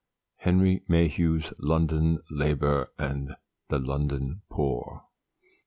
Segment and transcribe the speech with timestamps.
[0.43, 3.35] _Henry Mayhew's London Labour and
[3.69, 5.03] the London Poor.